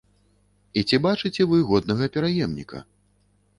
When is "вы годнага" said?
1.53-2.11